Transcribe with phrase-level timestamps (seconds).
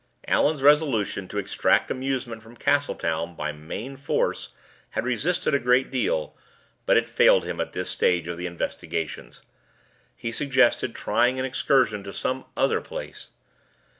[0.27, 4.49] Allan's resolution to extract amusement from Castletown by main force
[4.89, 6.35] had resisted a great deal,
[6.87, 9.43] but it failed him at this stage of the investigations.
[10.15, 13.29] He suggested trying an excursion to some other place.